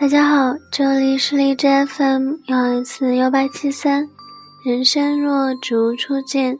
[0.00, 4.08] 大家好，这里是荔枝 FM 幺二四幺八七三，
[4.64, 6.56] 人生若只如初见，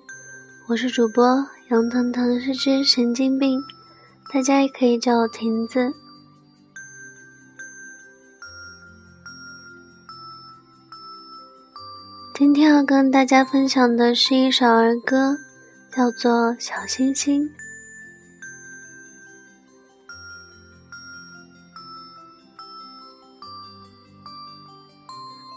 [0.68, 1.24] 我是主播
[1.70, 3.60] 杨腾腾，是只神经病，
[4.34, 5.92] 大家也可以叫我亭子。
[12.34, 15.36] 今天要跟大家分享的是一首儿歌，
[15.94, 17.42] 叫做《小星星》。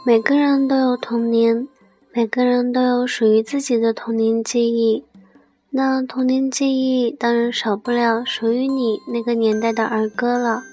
[0.04, 1.68] 每个人都有童年，
[2.12, 5.06] 每个人都有属于自己的童年记忆。
[5.70, 10.64] 那童年记忆当然少不了属于你那个年代的儿歌了。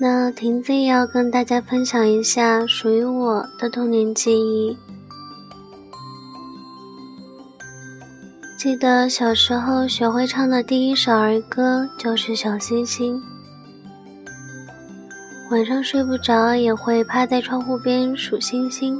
[0.00, 4.76] 那亭子也要跟大家分享一下属于我的童年记忆。
[8.58, 13.16] 记得小时候学会唱的第一首儿歌就是《小星星》。
[15.52, 18.98] 晚上睡不着，也会趴在窗户边数星星，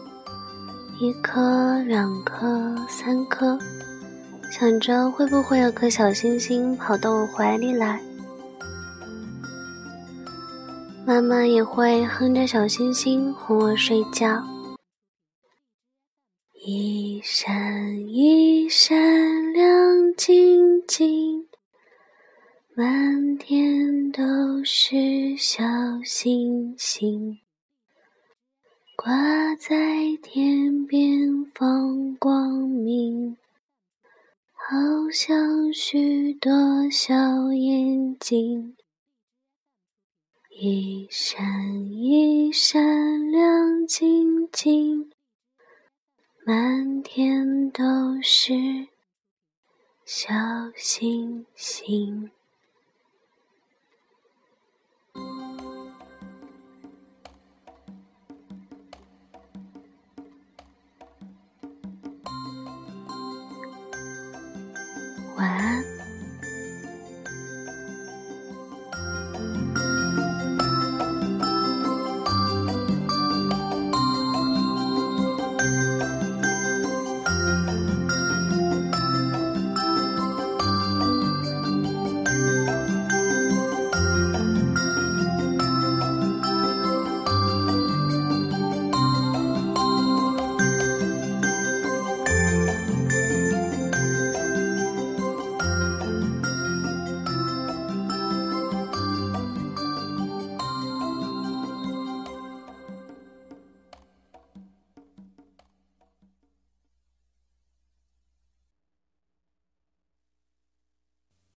[1.00, 3.58] 一颗、两颗、三颗，
[4.50, 7.98] 想着会不会有颗小星星跑到我怀里来。
[11.06, 14.44] 妈妈也会哼着小星星哄我睡觉，
[16.66, 18.94] 一闪一闪
[19.54, 19.64] 亮
[20.18, 21.41] 晶晶。
[22.74, 25.62] 满天都是小
[26.02, 27.38] 星星，
[28.96, 33.36] 挂在天边放光明，
[34.54, 36.50] 好像许多
[36.90, 38.74] 小眼睛，
[40.58, 45.10] 一闪一闪亮晶晶，
[46.46, 47.82] 满天都
[48.22, 48.54] 是
[50.06, 50.32] 小
[50.74, 52.30] 星星。